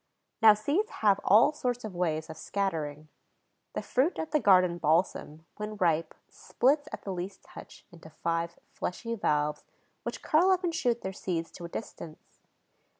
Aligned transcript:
Now 0.41 0.55
seeds 0.55 0.89
have 1.05 1.19
all 1.23 1.53
sorts 1.53 1.83
of 1.83 1.93
ways 1.93 2.27
of 2.27 2.35
scattering. 2.35 3.09
The 3.73 3.83
fruit 3.83 4.17
of 4.17 4.31
the 4.31 4.39
garden 4.39 4.79
balsam, 4.79 5.45
when 5.57 5.75
ripe, 5.75 6.15
splits, 6.27 6.87
at 6.91 7.03
the 7.03 7.11
least 7.13 7.43
touch, 7.43 7.85
into 7.91 8.09
five 8.09 8.57
fleshy 8.71 9.13
valves, 9.13 9.63
which 10.01 10.23
curl 10.23 10.49
up 10.49 10.63
and 10.63 10.73
shoot 10.73 11.01
their 11.01 11.13
seeds 11.13 11.51
to 11.51 11.65
a 11.65 11.69
distance. 11.69 12.17